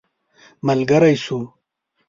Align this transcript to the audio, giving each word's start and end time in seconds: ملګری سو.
ملګری 0.67 1.15
سو. 1.25 1.37